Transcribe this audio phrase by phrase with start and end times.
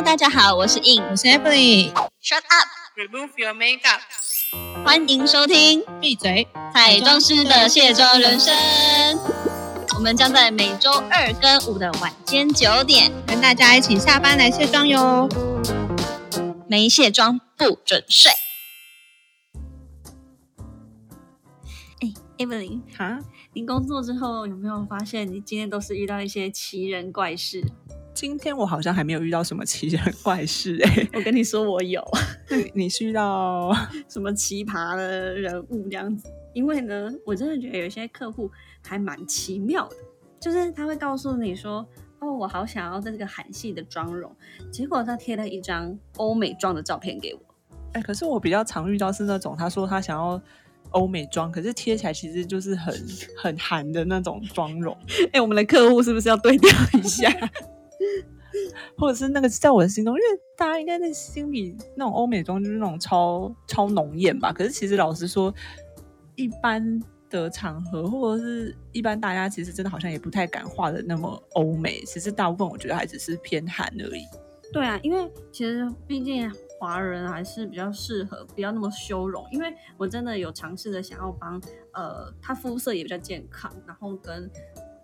[0.00, 1.92] Hello，大家好，我是 In，我是 Emily。
[2.22, 4.00] Shut up，Remove your makeup。
[4.82, 6.48] 欢迎收听闭嘴！
[6.72, 8.56] 彩妆师的卸妆人生。
[9.96, 15.28] 我们将在每周二跟五的晚间九点，跟大家一起下班来卸妆哟。
[16.66, 18.32] 没卸妆不准睡。
[22.00, 23.18] 哎，Evelyn，哈，
[23.52, 27.62] 你工作之后有没有发现，你今天都是遇到一些奇人怪事？
[28.20, 32.06] 今天我好像还没有遇到什么奇人怪事哎、 我跟你说，我有
[32.54, 33.74] 你你是遇到
[34.10, 36.30] 什么奇葩的人物这样子。
[36.52, 38.50] 因为呢，我真的觉得有些客户
[38.82, 39.96] 还蛮奇妙的，
[40.38, 41.88] 就是他会告诉你说
[42.20, 44.30] ：“哦，我好想要这个韩系的妆容。”
[44.70, 47.40] 结果他贴了一张欧美妆的照片给我。
[47.94, 50.38] 哎、可是我比较常遇到是那种他说他想要
[50.90, 52.94] 欧美妆，可是贴起来其实就是很
[53.38, 54.94] 很韩的那种妆容，
[55.32, 57.34] 哎、 我们的客户是不是要对调一下？
[58.96, 64.52] 或者是那个在我的心中，因为大家应该在心里那种欧美妆就是那种超超浓艳吧。
[64.52, 65.54] 可是其实老实说，
[66.36, 74.24] 一般的场合或者是一般大家其实真的好像也不太敢画的那么欧美，其实大部分我觉得还只是偏韩而已。
[74.72, 79.44] 对啊，因为其实毕竟华人还是比较适合，不要那么修容。
[79.50, 81.60] 因为我真的有尝试的想要帮，
[81.92, 84.48] 呃，他肤色也比较健康，然后跟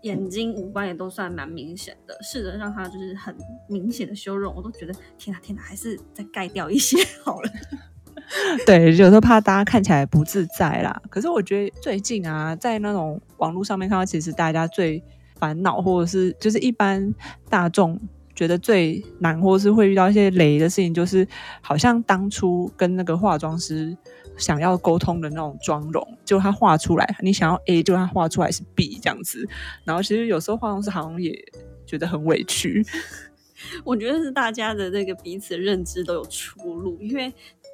[0.06, 3.36] 眼睛五官也都算蛮明显的，试着让他就是很
[3.68, 7.50] 明显的修容，我都觉得天哪天哪，还是再盖掉一些好了。
[8.64, 11.02] 对，有时候怕大家看起来不自在啦。
[11.10, 15.02] 可是我觉得最近啊，在那种网络上面看到，其实大家最
[15.38, 17.12] 烦恼，或者是就是一般
[17.48, 18.00] 大众
[18.34, 21.26] 觉得最难，或是会遇到一些雷的事情，就是
[21.60, 23.96] 好像当初跟那个化妆师
[24.36, 29.48] 想要沟通的那种妆容，就他画出来，你想要 A，就他画出来是 B 这样子。
[29.84, 31.32] 然后其实有时候化妆师好像也
[31.86, 32.84] 觉得很委屈。
[33.84, 37.32] 我觉得是大家的那个彼此认知都有出入，因为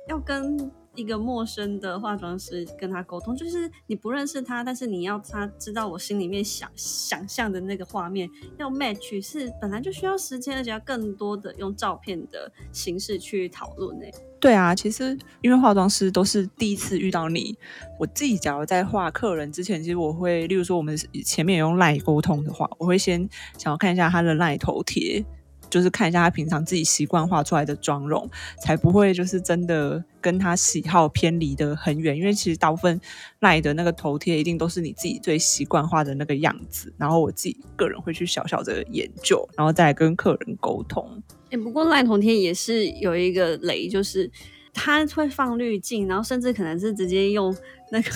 [0.09, 8.29] 要跟一个陌生的化妆师跟他沟通，就是你不认识他，但是你要他知道我心里面想想象的那个画面
[8.59, 14.07] 要 match，是本来就需要时间，而且要更多的用照片的形式去讨论呢。
[14.39, 17.57] 对啊，其实因为化妆师都是第一次遇到你，
[17.99, 25.25] 我自己假如在画客人之前，其实我会，例如说我们前面有用赖沟通的话，我会先想要看一下他的赖头贴，
[25.73, 28.29] 就是看一下他平常自己习惯画出来的妆容，
[28.63, 32.15] 才不会就是真的跟他喜好偏离的很远。
[32.15, 33.01] 因为其实大部分
[33.41, 41.23] 赖的那个头贴一定都是你自己最习惯画的那个样子，然后我自己个人会去小小的研究，然后再来跟客人沟通。
[41.51, 44.31] 哎、不过赖头贴也是有一个雷，就是
[44.75, 47.55] 它会放滤镜，然后甚至可能是直接用
[47.91, 48.11] 那个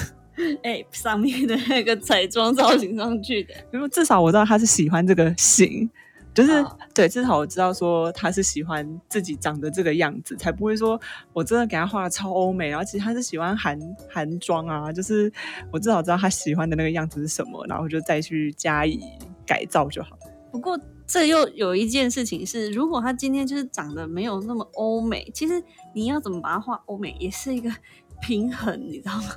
[0.62, 3.54] App 上面的那个彩妆造型上去的。
[3.72, 5.88] 因为至少我知道他是喜欢这个型，
[6.36, 11.00] 就是、哦对，至少我知道说他是喜欢自己长得这个样子，才不会说
[11.32, 15.32] 我真的给他画的超欧美，然后其实他是喜欢韩韩妆啊，就是
[15.72, 19.00] 我至少知道他喜欢的那个样子是什么，然后就再去加以
[19.46, 20.18] 改造就好。
[20.52, 25.62] 不过这又有一件事情是，如果他今天就是长得没有那么欧美，其实
[25.94, 27.70] 你要怎么把它画欧美，也是一个
[28.20, 29.28] 平衡，你知道吗？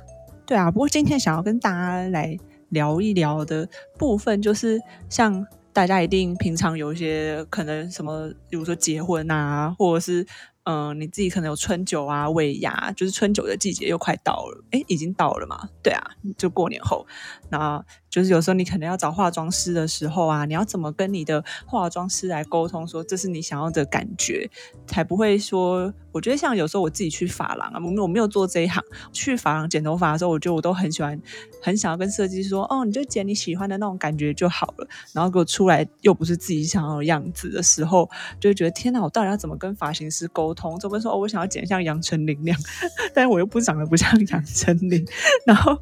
[0.46, 2.36] 对啊，不过今天想要跟大家来
[2.70, 3.68] 聊一聊的
[3.98, 10.26] 部分，就是像大家一定平常有一些可能什么，比如说结婚啊，或者是
[10.64, 15.68] 嗯、你自己可能有春酒啊、尾牙，就是春酒的季节又快到了，哎，已经到了嘛？
[15.82, 17.06] 对啊，就过年后，
[17.48, 24.50] 那就是有时候你可能要找化妆师的时候啊，你要怎么跟你的化妆师来沟通，说这是你想要的感觉，
[24.86, 28.82] 才不会说，我觉得像有时候我自己去发廊啊，我没有我没有做这一行，
[29.12, 31.20] 去发廊剪头发的时候，我觉得我都很喜欢，
[31.62, 34.88] 很想要跟设计师说，哦，你就剪你喜欢的那种感觉就好了。
[35.12, 38.10] 然后给我出来又不是自己想要的样子的时候，
[38.40, 40.78] 就觉得天哪，我到底要怎么跟发型师沟通？
[40.80, 42.60] 怎么说哦，我想要剪像杨丞琳那样，
[43.14, 45.06] 但是我又不长得不像杨丞琳，
[45.46, 45.80] 然后。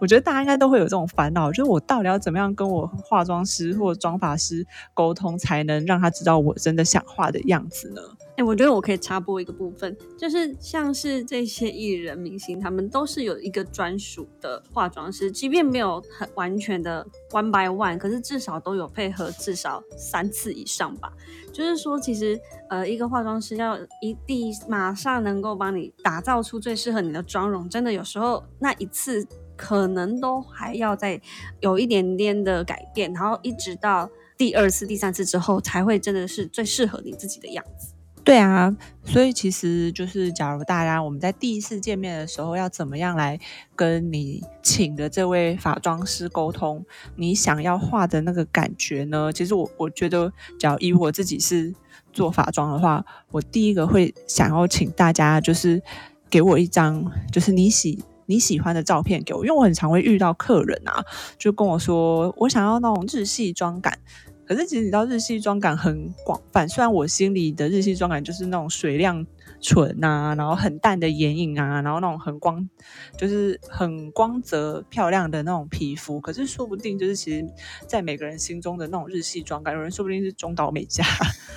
[0.00, 8.02] 我觉得大家应该都会有这种烦恼，就是我到底要怎么样跟我化妆师或妆发师沟通，才能让他知道我真的想画的样子呢？
[8.36, 21.12] 哎、我觉得我可以插播一个部分，就是像是这些艺人明星，他们都是有一个专属的化妆师，即便没有很完全的 one by one，可是至少都有配合至少三次以上吧。
[21.52, 22.36] 就是说，其实
[22.68, 29.24] 呃，一个化妆师要一定马上能够帮你打造出最适合你的妆容，真的有时候那一次
[29.56, 31.20] 可能都还要再
[31.60, 37.94] 有一点点的改变，然后一直到第二次、第三次之后，才会真的是最适合你自己的样子。
[38.24, 38.74] 对啊，
[39.04, 43.38] 所以其实就是，假如大家我们在第一次见面的时候，要怎么样来
[43.76, 46.82] 跟你请的这位法妆师沟通
[47.16, 49.30] 你想要画的那个感觉呢？
[49.30, 51.74] 其实我我觉得，假如以我自己是
[52.14, 55.82] 做法妆的话，我第一个会想要请大家就是
[56.30, 61.04] 给我一张就是你喜你喜欢的照片给我，因为我很常会遇到客人啊，
[61.38, 63.98] 就跟我说我想要那种日系妆感。
[64.46, 69.26] 可是其实你知道日系妆感很广泛，虽然我心里的日系妆感就是那种水亮
[69.58, 72.68] 唇啊，然后很淡的眼影啊，然后那种很光，
[73.16, 77.46] 就是很光泽漂亮的那种皮肤，可是说不定就是其实，
[77.88, 81.02] 在每个人心中的那种日系妆感，有人说不定是中岛美嘉，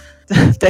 [0.58, 0.70] 对，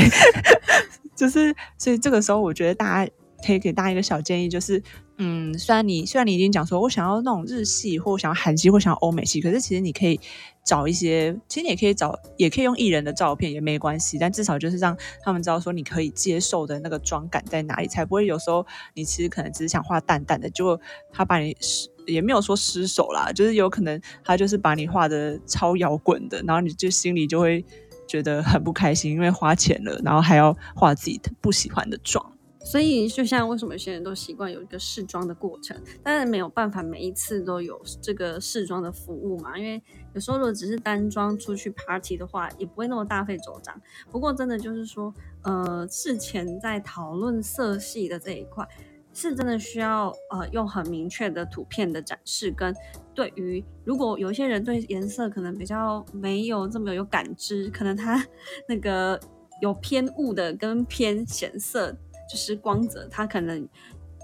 [1.16, 3.12] 就是所以这个时候我觉得大家。
[3.45, 4.81] 可以给大家一个小建议，就是，
[5.18, 10.19] 嗯，虽然你虽然你已经讲说我想要那种日系，或想要韩系，或想要欧美系，可是其实你可以
[10.66, 20.80] 找一些，其实你也可以找，也可以用艺人的照片也没关系，但至少就是让他们知道说你可以接受的那个妆感在哪里，才不会有时候你其实可能只是想画淡淡的，结果
[21.12, 27.63] 他把你失也没有说失手啦，就是有可能他就是把你画的超摇滚的，然后你就心里就会
[28.07, 32.37] 觉得很不开心，因为花钱了，然后还要画自己不喜欢的妆。
[32.69, 39.58] 所以，就像为什么有些人都习惯有一个试妆的过程，但是没有办法每一次都有这个试妆的服务嘛？
[39.58, 39.81] 因为
[40.14, 43.74] 有时候如果只是单妆出去 party 的话，也不会那么大费周章。
[44.12, 48.68] 不过，真的就是说，呃，事前在讨论色系的这一块，
[49.13, 52.75] 是真的需要呃用很明确的图片的展示，跟
[53.16, 58.22] 对于如果有一些人对颜色可能比较没有这么有感知，可能他
[58.68, 59.18] 那个
[59.62, 61.96] 有偏雾的跟偏显色。
[62.29, 63.68] 就是光泽，他可能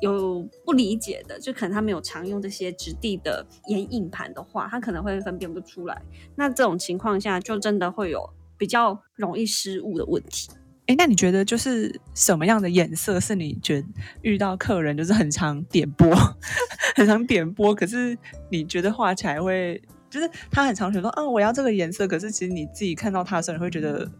[0.01, 6.01] 有不理解的，就可能他没有常用这些质地的眼影盘的话，他可能会分辨不出来。
[6.35, 10.50] 那这种情况下，就真的会有比较容易失误的问题。
[10.88, 13.88] 哎，那你觉得就是什么样的颜色是你觉得
[14.21, 16.13] 遇到客人就是很常点播，
[16.97, 18.17] 很常点播，可是
[18.50, 24.11] 你觉得画起来会，就是他很常选说，嗯，我要这个颜色，可是其实你自己看到他的时候，你会觉得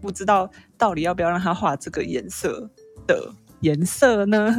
[0.00, 2.70] 不知道到底要不要让他画这个颜色。
[3.08, 3.32] 的
[3.62, 4.54] 颜色呢？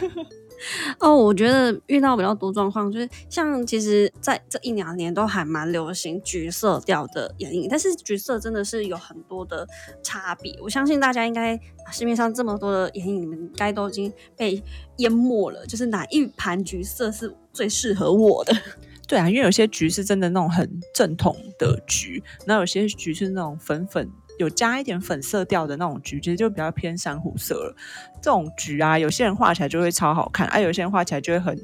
[1.00, 9.66] 哦，我觉得遇到比较多状况，就是像其实在这一两年都还蛮流行橘色调的眼影，但是橘色真的是有很多的
[10.02, 10.54] 差别。
[10.60, 11.58] 我相信大家应该
[11.90, 14.62] 市面上这么多的眼影，你们应该都已经被
[14.98, 15.64] 淹没了。
[15.64, 18.54] 就是哪一盘橘色是最适合我的？
[19.08, 24.10] 对啊，因为有些橘是真的那种很正统的橘，那有些橘是那种粉粉。
[24.40, 27.76] 有加一点粉色调的那种橘，其实就比较偏珊瑚色了。
[28.22, 31.58] 这种橘啊，有些人画起来就会超好看，而有些人画起来就会很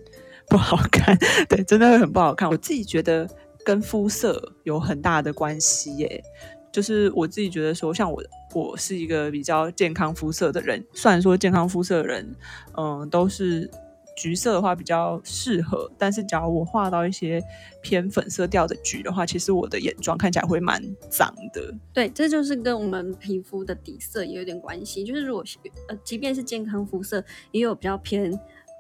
[0.49, 1.17] 不好看。
[1.49, 2.47] 对，真的会很不好看。
[2.51, 3.27] 我自己觉得
[3.65, 6.23] 跟肤色有很大的关系耶。
[6.71, 8.23] 就是我自己觉得说，像我，
[8.55, 10.85] 我是一个比较健康肤色的人。
[10.93, 12.37] 虽然说健康肤色的人，
[12.77, 13.71] 嗯，都是。
[14.17, 17.43] 橘色的话比较适合，但是假如我画到一些
[17.83, 21.75] 偏粉色调的橘的话，其实我的眼妆看起来会蛮脏的。
[21.93, 25.05] 对，这就是跟我们皮肤的底色也有点关系。
[25.05, 25.45] 就是如果
[25.89, 27.23] 呃，即便是健康肤色，
[27.53, 28.33] 也有比较偏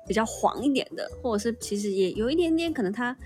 [0.08, 3.16] 比较黄一点的，或者是其实也有一点点可能它。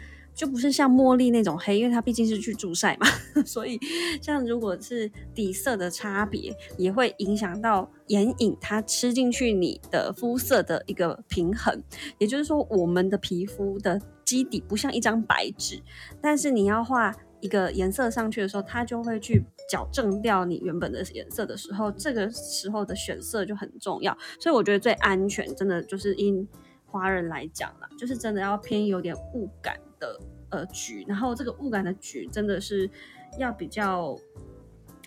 [0.41, 3.07] 就不是像茉莉那种黑，因为它毕竟是去助晒嘛，
[3.45, 3.79] 所以
[4.23, 11.83] 像如果是底色的差别，也会影响到眼影它吃进去你的肤色的一个平衡。
[12.17, 15.83] 也就是说，我们的皮肤的基底不像一张白纸，
[16.23, 24.17] 但是你要画一个颜色上去的时候，它就会去矫正掉你原本的颜色的时候，这个时候的选色就很重要。
[24.41, 26.49] 所以我觉得最安全，真的就是因
[26.87, 29.79] 华人来讲啦，就是真的要偏有点雾感。
[30.01, 30.19] 的
[30.51, 32.91] 呃橘，然后这个雾感的橘真的是
[33.39, 34.19] 要比较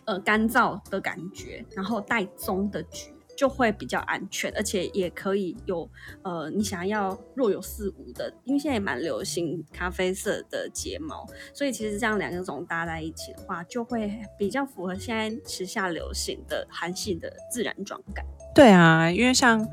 [0.05, 5.89] 呃干燥的感觉，然后带棕的橘就会比较安全，而且也可以有
[6.21, 18.25] 呃你想要若有似无的，因为现在也蛮流行咖啡色的睫毛，所以其实这样两种搭在一起的话，就会比较符合现在时下流行的韩系的自然妆感。
[18.55, 19.67] 对啊，因为像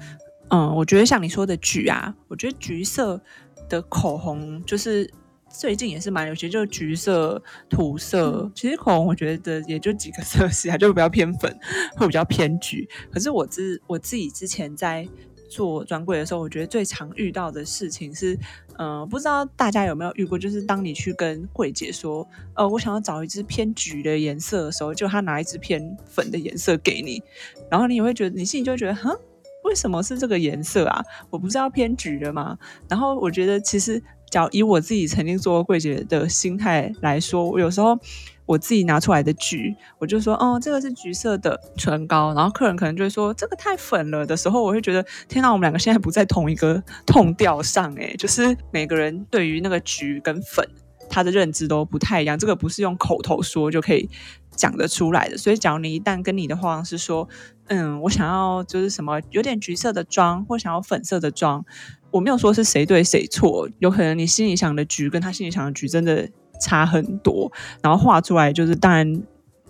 [0.48, 3.20] 嗯，我觉得像你说的橘啊，我觉得橘色。
[3.68, 5.08] 的口红就是
[5.50, 8.50] 最近也是蛮流行，就橘色、土色。
[8.54, 11.54] 其实口红我觉得也就几个 色系啊，就比较偏粉，
[11.96, 12.88] 会比较偏橘。
[13.12, 15.06] 可是我之我自己之前在
[15.50, 18.38] 做专柜的时候，我觉得最常遇到的事情是，
[18.78, 27.20] 嗯，不知道大家有没有遇过，就是当你去跟柜姐说，呃，我想要找一支偏橘的颜色的时候，就她拿一支偏粉的颜色给你，
[27.68, 29.14] 然后你也会觉得，你心里就会觉得，哼。
[29.62, 31.04] 为什么是这个颜色啊？
[31.28, 32.58] 我不是要偏橘的吗？
[32.88, 37.98] 然后我觉得其实假如以我自己曾经做过柜姐的心态来说，我有时候
[38.46, 44.24] 我自己拿出来的橘，我就说，哦，这个是橘色的唇膏，然后客人可能就会说这个太粉了。
[44.24, 50.66] 的时候，我会觉得，天哪，我们两个现在不在同一个痛调上，诶，就是每个人对于那个橘跟粉，
[51.10, 54.08] 他的认知都不太一样，这个不是用口头说就可以
[54.56, 55.36] 讲得出来的。
[55.36, 57.28] 所以，假如你一旦跟你的化妆师说，
[57.66, 61.64] 嗯，我想要就是什么有点橘色的妆，或想要粉色的妆。
[62.10, 66.28] 我没有说是谁对谁错，有可能你心里想的橘跟他心里想的橘真的
[66.60, 67.52] 差很多，
[67.82, 69.22] 然后画出来就是当然，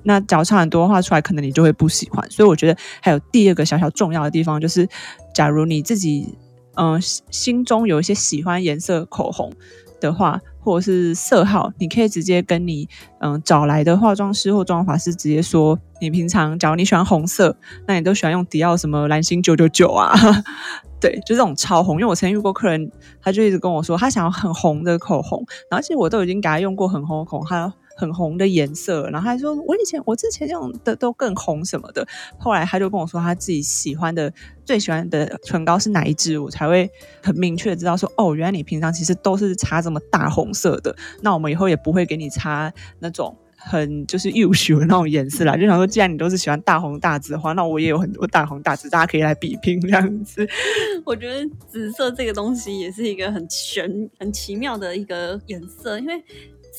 [0.04, 2.30] 那假如差很多画出来，可能你就会不喜欢。
[2.30, 4.88] 所以我觉得还有第二个小小重要的地方，就是
[5.34, 6.34] 假如你自己
[6.76, 9.52] 嗯心中有一些喜欢颜色口红
[10.00, 12.88] 的话，或者是色号，你可以直接跟你
[13.20, 20.12] 嗯找来的化妆师或妆发师直接说，你平常假如你喜欢红色，那你都喜欢用迪奥什么蓝星九九九啊。
[21.00, 22.90] 对，就这种超红，因为我曾经遇过客人，
[23.22, 32.06] 他就一直跟我说，他想要很红的口红，然后其实我都已经给他用过很红的口红，他很红的颜色，然后他说我以前我之前用的都更红什么的，
[32.38, 34.32] 后来他就跟我说他自己喜欢的
[34.64, 36.90] 最喜欢的唇膏是哪一支，我才会
[37.22, 43.36] 很明确知道说，哦，原来你平常其实都是擦这么大红色的，那我们以后也不会给你擦那种。
[43.62, 50.48] 很就是幼秀的那种颜色啦，就想说，既然你都是喜欢大红大紫的话，那我也有很多大红大紫，大家可以来比拼这样子。
[51.04, 56.14] 我觉得紫色这个东西也是一个很玄、很奇妙的一个颜色，因为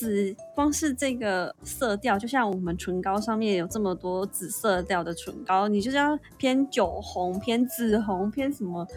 [0.02, 8.88] 紫光是这个色调，就像我们唇膏上面有这么多紫色调的唇膏，你就是要偏酒红、偏紫红、偏什么。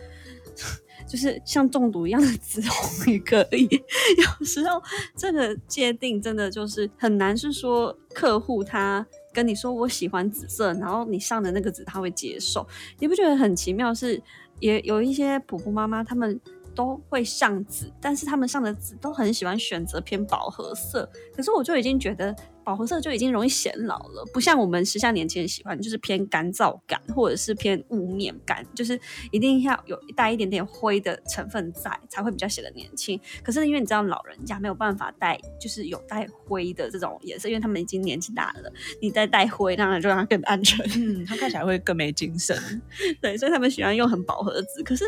[1.06, 3.68] 就是像中毒一样的紫红也可以，
[4.40, 4.82] 有时候
[5.14, 12.66] 这个界定真的就是很难，是说客户他跟你说我喜欢紫色，然后你上的那个紫他会接受，
[12.98, 13.92] 你不觉得很奇妙？
[13.92, 14.22] 是
[14.60, 16.40] 也有一些婆婆妈妈他们。
[16.74, 21.08] 都会上紫，但是他们上的紫都很喜欢选择偏饱和色。
[21.34, 28.98] 可是我就已经觉得饱和色就已经容易显老了，不像我们时下年轻人喜欢，就是偏干燥感或者是偏雾面感，就是
[29.30, 33.20] 一定要有带一点点灰的成分在，才会比较显得年轻。
[33.42, 42.56] 可是因为你知道老人家没有办法带，就是有带灰的这种颜色，因为他们已经年纪大了，你再带灰，当然就让他更安全，嗯，他看起来会更没精神。
[43.20, 44.82] 对，所以他们喜欢用很饱和的紫。
[44.82, 45.04] 可是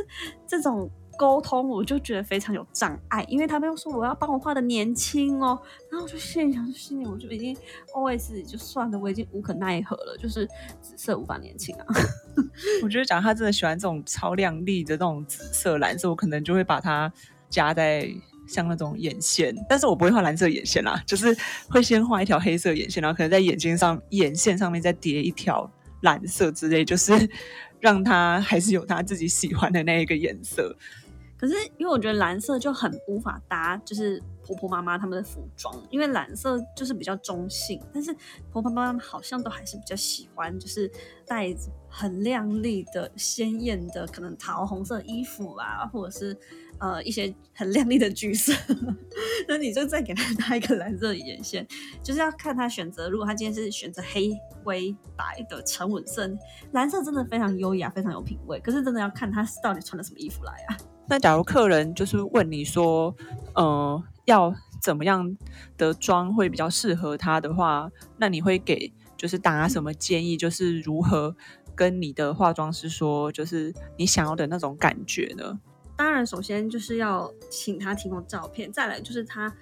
[0.46, 0.90] 这种。
[1.18, 5.58] 沟通我就觉得非常有障碍，因为他们又说我要帮我画的年轻哦，
[5.90, 7.56] 然后我就心里想，心里我就已经
[7.94, 10.46] always 就算了，我已经无可奈何了，就是
[10.80, 11.86] 紫色无法年轻啊。
[12.82, 17.12] 我觉得，假如他真的喜欢这种超亮丽的那种紫色、蓝色，我可能就会把它
[17.48, 18.08] 加在
[18.46, 21.36] 像那种眼线，但是我不会画蓝色眼线啦，就是
[21.68, 25.70] 会先画一条黑色眼线，然后可能在眼睛上眼线上面再叠一条
[26.02, 27.12] 蓝色之类，就是
[27.80, 30.76] 让他还是有他自己喜欢的那一个颜色。
[31.38, 38.14] 可是，因为我觉得蓝色就很无法搭，就是婆婆妈妈他们的服装，因为蓝色就是比较中性，但是
[38.50, 40.90] 婆婆妈妈好像都还是比较喜欢，就是
[41.26, 41.54] 带
[41.88, 46.34] 很亮丽的、鲜艳的，可能桃红色衣服啊，或者是
[46.78, 48.54] 呃一些很亮丽的橘色。
[49.46, 51.66] 那你就再给他搭一个蓝色的眼线，
[52.02, 53.10] 就是要看他选择。
[53.10, 54.32] 如果他今天是选择黑
[54.64, 56.28] 灰白的沉稳色，
[56.72, 58.58] 蓝色真的非常优雅，非常有品味。
[58.60, 60.76] 可是真的要看他到底穿了什么衣服来啊。
[61.08, 63.14] 那假如客人就是问你说，
[63.54, 65.36] 呃，要怎么样
[65.78, 70.36] 的妆会比较适合他的话，那你会给就是大家什么建议？
[70.36, 71.36] 就是如何
[71.74, 75.58] 跟你的化妆师说，就是你想要的那种感觉呢？
[75.96, 79.54] 当然，首先就是要请他提供照片，再来就是他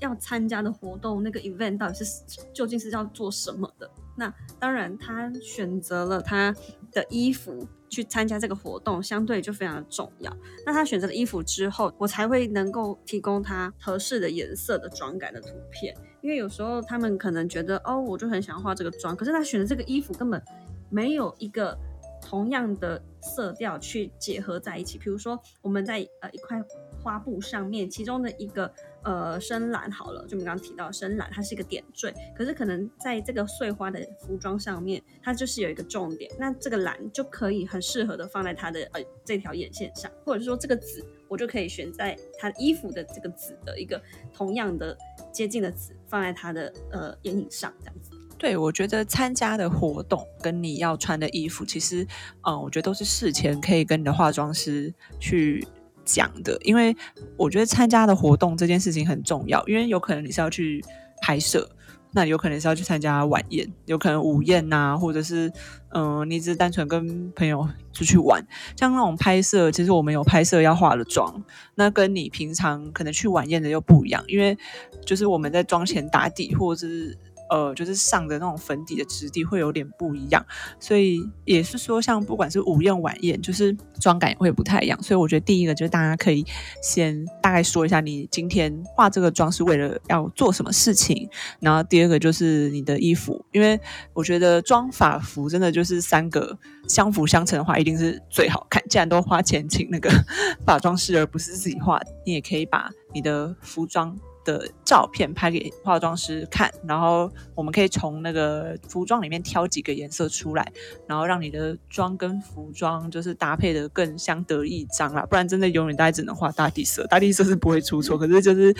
[0.00, 2.22] 要参加的活动那个 event 到底是
[2.52, 3.90] 究竟是要做什么的。
[4.16, 6.54] 那当然，他选择了他
[6.92, 7.66] 的衣服。
[7.94, 10.36] 去参加这个活动，相对就非常的重要。
[10.66, 15.96] 那他选择了衣服之后，我才会能够提供他合适的颜色的妆感的图片。
[16.20, 20.42] 因为有时候他们可能觉得，哦，我就很想要画这个妆，可是他选的这个衣服根本
[20.90, 21.78] 没有一个
[22.20, 24.98] 同样的色调去结合在一起。
[24.98, 26.60] 比如说，我们在呃一块
[27.04, 28.72] 花布上面，其中的一个。
[29.04, 44.00] 呃，深蓝好了，就我们刚刚提到深蓝，它是一个点缀，可是可能在这个碎花的服装上面，它就是有一个重点，那这个蓝就可以很适合的放在它的呃这条眼线上，或者是说这个紫，我就可以选在它衣服的这个紫的一个
[44.32, 44.96] 同样的
[45.30, 48.10] 接近的紫，放在它的呃眼影上，这样子。
[48.38, 52.06] 对，我觉得参加的活动跟你要穿的衣服，其实
[52.40, 55.68] 嗯，我觉得都是事前可以跟你的化妆师去。
[56.04, 56.96] 讲的，因为
[57.36, 60.84] 我觉得参加的活动这件事情很重要，因为有可能你是要去
[61.22, 61.68] 拍摄，
[62.12, 65.50] 那有可能是要去参加晚宴，有可能午宴呐，或者是
[65.94, 68.46] 嗯，你只是单纯跟朋友出去玩。
[68.76, 71.42] 像那种拍摄，其实我们有拍摄要化的妆，
[71.74, 74.56] 那跟你平常可能去晚宴的又不一样，因为
[75.04, 77.16] 就是我们在妆前打底，或者是。
[77.50, 80.44] 呃，就是上的那种粉底的质地会有点不一样，
[80.80, 85.02] 所以也是说，像不管是午宴晚宴，就是妆感也会不太一样。
[85.02, 86.44] 所以我觉得第一个就是大家可以
[86.82, 91.28] 先大概说一下你今天化这个妆是为了要做什么事情，
[91.60, 93.78] 然后第二个就是你的衣服，因为
[94.12, 96.58] 我觉得妆法服真的就是三个
[96.88, 98.82] 相辅相成的话，一定是最好看。
[98.88, 100.10] 既然都花钱请那个
[100.66, 104.16] 化妆师，而不是自己画，你也可以把你的服装。
[104.44, 110.72] 的照片拍给化妆师看，然后我们可以从那个服装里面挑几个颜色出来，
[111.06, 115.26] 然后让你的妆跟服装就是搭配的更相得益彰啦。
[115.26, 118.74] 不然真的永远大家只能画大地色，大地色是不会出错，可是就是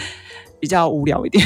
[0.60, 1.44] 比较无聊一点。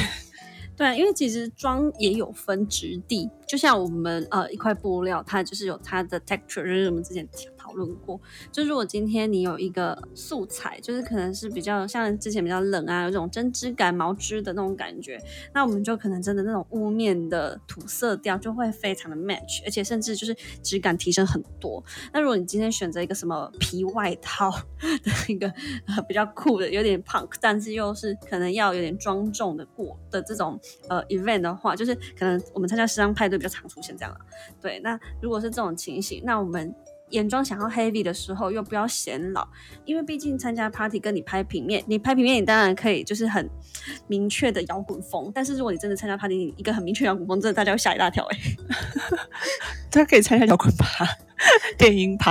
[0.77, 7.27] 对，因为其实妆也有分质地，就像我们呃一块布料，它就是有它的 texture，就是我们之前
[7.69, 8.19] 讨论过。
[8.51, 15.21] 就如果今天你有一个素材，就是可能是比较像之前比较冷啊，有种针织感、毛织的那种感觉，
[15.53, 21.85] 那我们就可能真的那种雾面的土色调就会非常的 match，而且甚至就是质感提升很多。
[22.13, 25.53] 那如果你今天选择一个什么皮外套的一个
[26.09, 30.59] 比较酷的，有点 punk，但是又是可能要有点庄重的过的这种。
[30.89, 34.21] 呃，event 的话，就是可能我们参加时尚派对比较常出现这样了。
[34.61, 36.75] 对，那如果是这种情形，那我们
[37.11, 39.47] 眼妆想要 heavy 的时候，又不要显老，
[39.85, 43.49] 因为毕竟参加 party 跟你拍平面，你拍平面你当然可以就是很
[44.07, 48.39] 明确的摇滚风，但是如果你真的参加 party，一个很明确摇滚风，真的大家会吓一大跳哎。
[49.91, 51.07] 他可以参加摇滚趴、
[51.79, 52.31] 电音趴，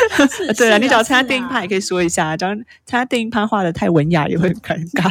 [0.56, 5.10] 对啊，你只要参加电音趴也可以说一下，只要参加电音趴画的太文雅也会很尴尬。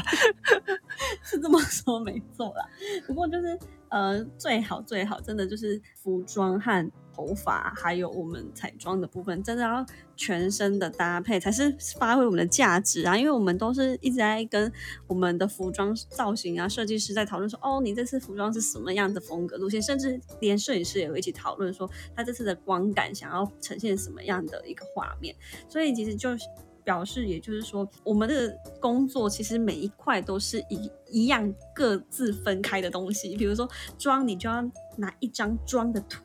[1.24, 2.66] 是这么说没错啦，
[3.08, 9.86] 不过就是呃，最好最好真的就是服装和头发，还有我们彩妆的部分，真的要
[10.16, 13.18] 全身的搭配才是发挥我们的价值啊！
[13.18, 14.72] 因为我们都是一直在跟
[15.06, 25.36] 我们的服装造型啊设计师在讨论说，哦，你这次服装是什么样的风格路线，甚至连摄影师也会一起讨论说，他这次的光感想要呈现什么样的一个画面，
[25.68, 26.30] 所以其实就。
[26.82, 33.36] 表示，也就是说，我们的工作其实每一块都是一一样各自分开的东西。
[33.38, 34.60] 比如说妆，你就要
[34.98, 36.24] 拿一张妆的图；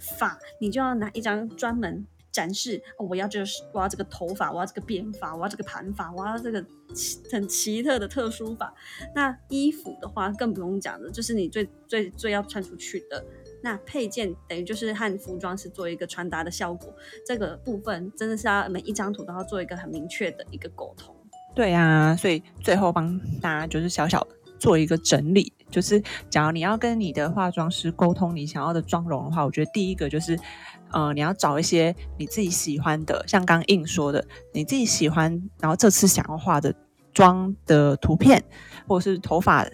[0.00, 2.82] 发，你就要拿一张专门展示。
[2.98, 8.74] 哦，我要这是，我要这个头发，我要这个编发，我要这个盘发，我要这个奇很奇特的特殊法。
[9.14, 13.24] 那衣服的话，更不用讲了，就是你最最最要穿出去的。
[13.62, 16.94] 那配件等于就是和服装是做一个传达的效果，
[17.26, 21.14] 这个部分真的是要每一张图都要做一个很明确的一个沟通。
[21.54, 24.26] 对啊，所以最后帮大家就是小小
[24.58, 30.38] 做一个整理，就是假如你要跟你的化妆师沟通你想要的妆容的话，我觉得第一个就是，
[30.90, 36.74] 呃，你要找一些你自己喜欢的，像刚印说的，你自己喜欢，然后这次想要画的
[37.12, 38.42] 妆的图片，
[38.86, 39.66] 或者是头发。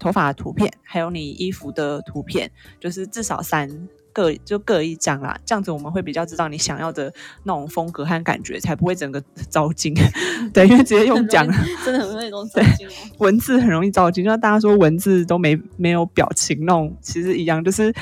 [0.00, 3.70] 头发的图片，还有你衣服的图片，就是至少三
[4.16, 5.38] 各就各一张啦。
[5.44, 9.92] 这样子我们会比较知道你想要的那种风格和感觉，才不会整个糟心。
[10.54, 11.46] 对，因为直接用讲，
[11.84, 12.90] 真的很容易 糟心哦。
[13.18, 17.92] 文字很容易糟心，就像大家说文字都没没有表情那种，其实一样，就是。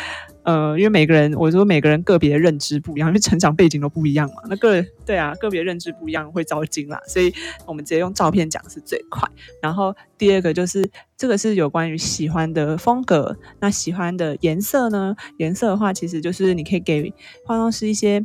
[0.45, 4.43] 呃，因为每个人，我说每个人个别认知不一样，因为成长背景都不一样嘛。
[4.49, 7.33] 那个对啊，个别认知不一样会遭惊啦，所以
[7.67, 9.27] 我们直接用照片讲是最快。
[9.63, 15.17] 然后第二个就是这个是有关于喜欢的风格，那喜欢的颜色呢？
[15.39, 17.11] 颜色的话，其实就是你可以给
[17.47, 18.23] 化妆师一些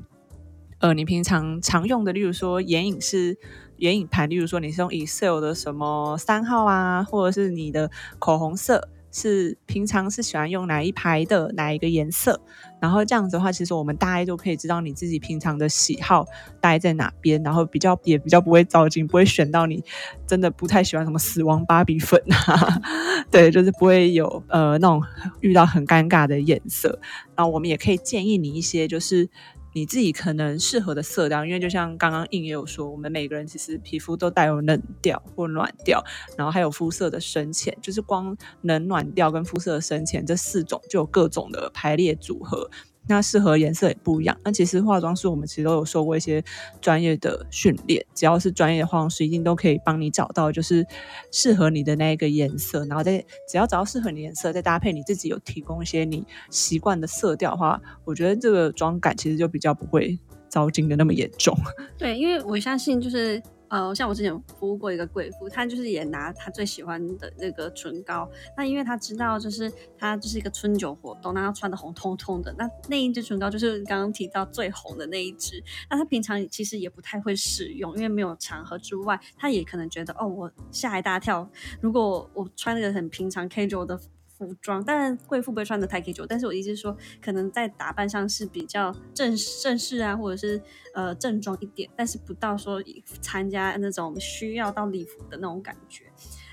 [0.79, 3.37] 呃，你平常常用的，例如说眼影是
[3.77, 8.89] 眼影盘，例如说你是用 Excel 的什么三号啊，或者是你的口红色。
[9.11, 12.39] 是平常是喜欢用哪一排的哪一个颜色，
[12.79, 16.25] 然后这样子的话，其实我们大概都可以知道你自己平常的喜好
[16.61, 19.83] 大概在哪边，然后比较也比较不会糟心，不会选到你
[20.27, 22.81] 真的不太喜欢什么死亡芭比粉啊，
[23.31, 25.01] 对，就是不会有呃那种
[25.41, 26.99] 遇到很尴尬的颜色。
[27.35, 29.29] 然后我们也可以建议你一些就是。
[29.73, 36.03] 你自己可能适合的色调，因为就像刚刚应也有说，我们每个人其实皮肤都带有冷调或暖调，
[36.37, 42.69] 然后还有肤色的深浅，就是光冷暖调跟肤色深浅这四种就有各种的排列组合。
[43.09, 44.37] 那适合颜色也不一样。
[44.45, 46.41] 那其实化妆师我们其实都有受过一些
[46.79, 50.85] 专业的训练，只要是专业的化妆师，一定都可以帮你找到就是
[51.31, 52.85] 适合你的那一个颜色。
[52.85, 53.17] 然后再
[53.49, 60.17] 只要找到适合你颜色，再搭配你自己有提供一些你习惯的色调的话，我觉得这个妆感其实就比较不会
[60.47, 61.57] 糟心的那么严重。
[61.97, 63.41] 对，因为我相信就是。
[63.69, 83.99] 呃，像我之前服务过一个贵妇，她就是也拿她最喜欢的那个唇膏，那因为她知道就是她就是一个春酒活动，那她穿的红彤彤的，那那一支唇膏就是刚刚提到最红的那一支，那她平常其实也不太会使用，因为没有场合之外，她也可能觉得哦，我吓一大跳，如果我穿那个很平常 casual 的。
[84.39, 90.59] 服装，但贵妇不会穿的太 K 九，但是我意思是说，可能在打扮上是比较正正式啊，或者是
[90.95, 92.81] 呃正装一点，但是不到说
[93.21, 96.05] 参加那种需要到礼服的那种感觉。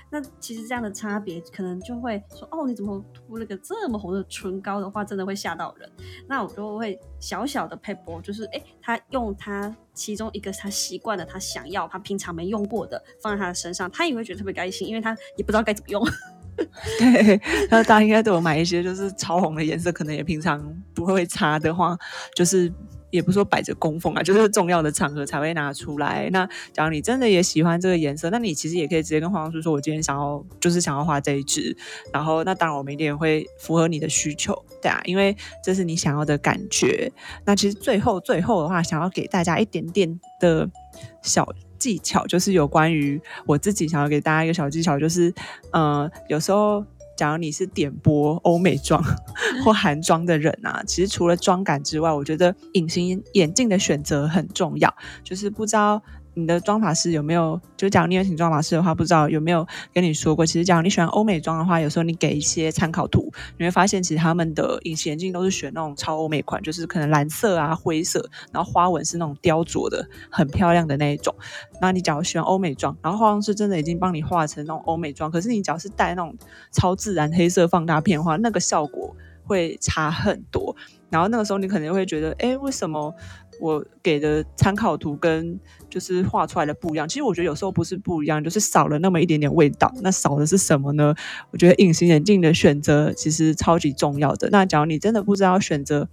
[0.09, 5.91] 那其实这样的差别，可能就会说，哦，你怎么涂了个这么红的唇膏的话，真的会吓到人。
[6.29, 16.01] 那我就会小小的配播，就是哎，他用他其中一个他习惯的，他想要，他平常没用过的，放在他的身上，他也会觉得特别开心，因为他也不知道该怎么用。
[16.97, 17.39] 对，
[17.69, 20.59] 那大家应该都有买一些，就是超红的颜色，可能也平常
[20.93, 21.95] 不会擦的话，
[22.35, 22.71] 就是
[23.11, 26.29] 也不说摆着供奉啊，就是重要的场合才会拿出来。
[26.31, 31.77] 那假如你真的也喜欢这个颜色，那你其实也可以直接跟化妆师说，我今天想要就是想要画这一支，
[32.11, 37.11] 然后那当然我们一定也会符合你的需求，对啊，因为这是你想要的感觉。
[37.45, 40.67] 那其实最后最后的话，想要给大家一点点的
[41.21, 41.47] 小。
[41.77, 45.33] 技巧就是有关于我自己想要给大家一个小技巧，就是，
[45.71, 46.83] 呃，有时候
[47.15, 49.03] 假如你是点播欧美妆
[49.65, 56.01] 或韩妆的人啊，其实除了妆感之外，我觉得隐形眼镜的选择很重要，就是不知道。
[56.37, 57.59] 你的妆法师有没有？
[57.75, 60.45] 就假如你有请妆法师的话，不知道有没有跟你说过？
[60.45, 71.35] 其实，假如你喜欢欧美妆的话，有时候你给一些参考图，你会发现其实他们的隐形眼镜都是选那种超欧美款，就是可能蓝色啊、灰色，然后花纹是那种雕琢的，很漂亮的那一种。
[71.81, 76.35] 那你假如喜欢欧美妆，然后化妆师真的已经帮你画成那种欧美妆，可是你只要是带那种
[76.71, 80.75] 超自然黑色放大片的话，那个效果会差很多。
[81.09, 83.15] 然后那个时候你可能会觉得，哎，为什么？
[83.59, 89.93] 我给的参考图跟就是画出来的不一样，其实我觉得有时候不是不一样，就是少了那么一点点味道。
[90.01, 91.13] 那少的是什么呢？
[91.51, 94.49] 我觉得隐形眼镜的选择其实超级重要的。
[94.51, 96.07] 那假如你真的不知道选择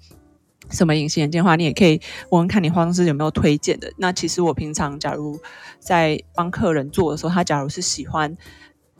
[0.70, 3.92] 什么隐形眼镜的话，你也可以问问看你化妆师有没有推荐的。
[3.98, 5.38] 那其实我平常假如
[5.78, 8.36] 在帮客人做的时候，他假如是喜欢。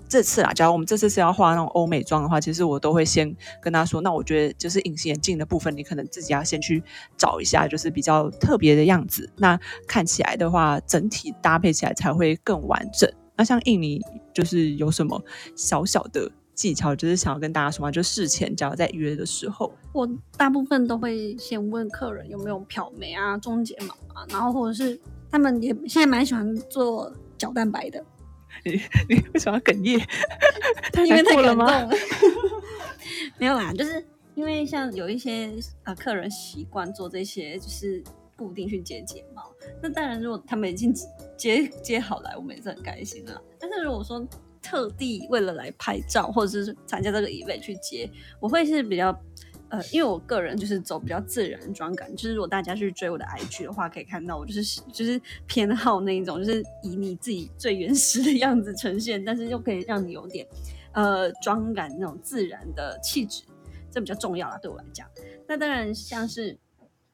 [0.09, 6.83] 这次啊，假如我们这次是要画那种欧美妆的话，其实我都会先跟他说，那我觉得就是隐形眼镜的部分，你可能自己要先去
[7.17, 13.11] 找一下，就是比较特别的样子，那看起来的话，整体搭配起来才会更完整。
[13.37, 14.01] 那像印尼，
[14.33, 15.21] 就是有什么
[15.57, 17.91] 小小的技巧，就是想要跟大家说嘛？
[17.91, 25.01] 就事前假如在约的时候，我大部分都会先问客人有没有漂眉啊、中睫毛啊，然后或者是
[25.33, 28.05] 他们也现在蛮喜欢做角蛋白的。
[28.63, 29.99] 你你为什么要哽咽？
[31.05, 31.91] 因为太感动了。
[33.39, 35.53] 没有啦，就是因为像有一些
[35.85, 38.03] 呃客人习惯做这些，就是
[38.37, 39.53] 固定去接睫毛。
[39.83, 40.95] 那当然，如果他们已经
[41.37, 43.41] 接接好来，我们也是很开心啦。
[43.59, 44.27] 但是如果说
[44.63, 48.09] 特地为了来拍照或者是参加这个 event 去接，
[48.41, 49.15] 我会是比较。
[49.75, 60.47] 呃，因为我个人就是走比较自然妆感，就是如果大家去追我的 IG 的话，可以看到我就是就是偏好那一种，就是以你自己最原始的样子呈现，但是又可以让你有点
[60.93, 63.43] 呃妆感那种自然的气质，
[63.91, 65.09] 这比较重要啦，对我来讲。
[65.49, 66.59] 那当然像是。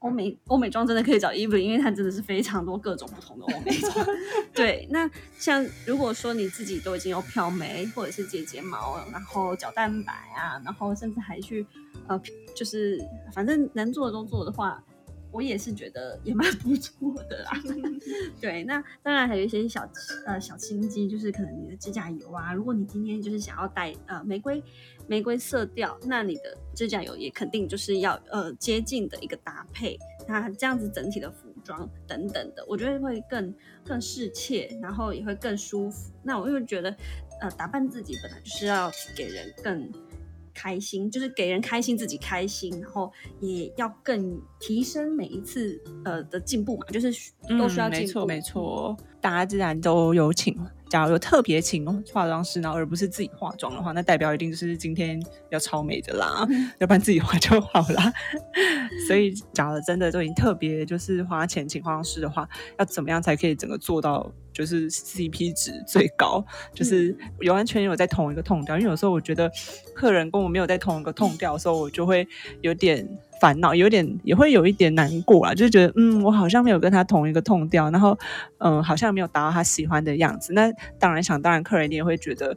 [0.00, 4.06] 欧美欧美妆真的可以找 Eve，因为它真的是非常多各种不同的欧美妆。
[4.54, 5.06] 对，那
[5.38, 11.66] 像如果说你自己都已经有漂眉或者是睫睫毛，然后角蛋白啊，然后甚至还去
[12.10, 12.20] 呃，
[12.54, 13.00] 就是
[13.32, 14.84] 反正能做的都做的话。
[15.32, 17.52] 我也是觉得也蛮不错的啦，
[18.42, 19.88] 对，那当然还有一些小
[20.26, 24.60] 呃小心机，就是可能你的指甲油啊，如果你今天就是想要带呃玫瑰
[25.06, 29.96] 玫瑰色调，那你的指甲油也肯定就是要呃接近的一个搭配，
[30.26, 36.10] 那这样子整体的服装等等的，我觉得会更更适切，然后也会更舒服。
[36.24, 36.90] 那我又觉得
[37.40, 39.88] 呃打扮自己本来就是要给人更。
[40.62, 47.10] 开心就是给人开心，自己开心，然后也要更提升每一次呃的进步嘛，就是
[47.58, 48.06] 都需要进步。
[48.06, 50.54] 没错，没错，大家自然都有请。
[50.90, 56.44] 假如有特别请化妆师，然后而不是自己化妆的话，那代表一定就是今天要超美的啦，
[56.78, 58.12] 要不然自己化就好啦。
[59.06, 62.46] 所以，假如真的都已经特别就是花钱请化妆师的话，
[62.78, 66.44] 要怎么样才可以整个做到就是 CP 值最高？
[66.74, 69.48] 就是有完全有在同一个痛调，因为有时候我觉得
[69.94, 72.26] 客人跟我没有在同一个痛调的时候，我就会
[72.62, 73.08] 有点。
[73.40, 78.14] 烦恼有点也会有一点难过啊，就是觉得嗯，我好像没有跟他同一个痛调，然后
[78.58, 80.52] 嗯，好像没有达到他喜欢的样子。
[80.52, 82.56] 那当然想当然，客人你也会觉得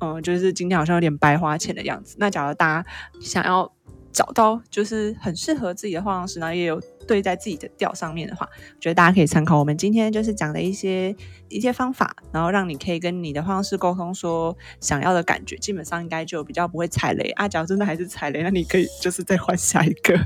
[0.00, 2.16] 嗯，就是今天好像有点白花钱的样子。
[2.18, 2.88] 那假如大家
[3.20, 3.70] 想要
[4.12, 11.14] 找到就是很适合自己的化妆师，呢也有对在自己的调上面的话，我觉得大家可以参考我们今天就是讲的一些
[11.50, 17.46] 一些方法，然后让你可以跟你的化妆师沟通说想要的感觉，基本上应该就比较不会踩雷啊。
[17.46, 20.16] 假如真的还是踩雷，那你可以就是再换下一个。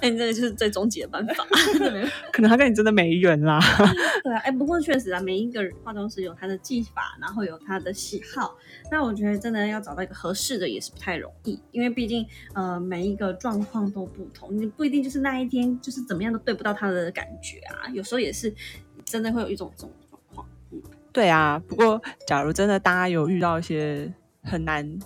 [0.00, 1.44] 哎，你这个就是最终极的办法。
[2.32, 3.60] 可能他跟你真的没缘啦。
[4.22, 8.56] 对啊，哎，不过确实啊，每一个化妆师有他的技法，然后有他的喜好。
[8.90, 12.24] 那我觉得真的要找到一个合适的也是不太容易，因为毕竟
[12.54, 17.88] 呃每一个状况都不同，你不一定就是那一天就是怎么样都对不到他的感觉啊。
[17.92, 18.54] 有时候也是
[19.04, 19.90] 真的会有一种这种
[21.12, 21.62] 对啊。
[21.68, 24.98] 不过假如真的大家有遇到一些很难。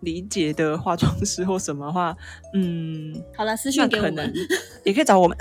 [0.00, 2.14] 理解的化妆师或什么话，
[2.52, 4.32] 嗯，好了，私信给我们，
[4.84, 5.36] 也可以找我们，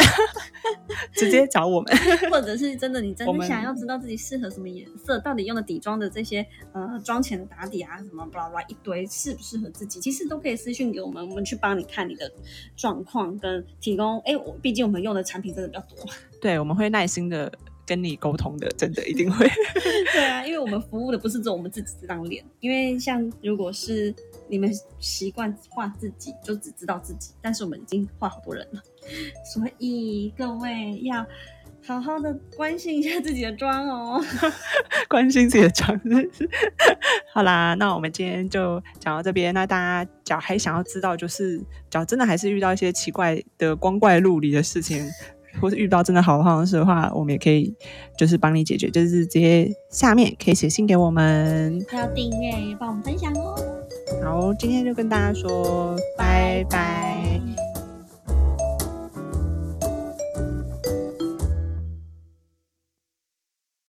[1.11, 1.93] 直接找我们，
[2.31, 12.31] 或者是真的，你真的想要知道自己适合什么颜色，到底用的底妆的这些呃妆前的打底啊，什么巴拉巴拉一堆，适不适合自己，其实都可以私信给我们，我们去帮你看你的
[12.77, 14.19] 状况，跟提供。
[14.21, 16.09] 哎，我毕竟我们用的产品真的比较多，
[16.41, 17.51] 对，我们会耐心的
[17.85, 19.47] 跟你沟通的，真的一定会。
[20.13, 24.13] 对啊，因为我们服务的不是只有我们自己这张脸，因为像如果是。
[24.47, 28.79] 你们习惯画自己，就只知道自己，但是我们已经画好多人了，
[29.43, 31.25] 所以各位要
[31.83, 34.23] 好好的关心一下自己的妆哦，
[35.09, 35.99] 关心自己的妆。
[37.33, 39.51] 好啦，那我们今天就讲到这边。
[39.51, 45.09] 那大家脚还想要知道，就是脚真的还是遇到一些奇怪的光怪陆离的事情。
[45.61, 47.73] 或是遇到真的好方式的话，我们也可以
[48.17, 53.55] 就是帮你解决，就是直接下面可以写信给我们，要订阅，帮我们分享哦。
[54.23, 57.64] 好，今天就跟大家说拜拜。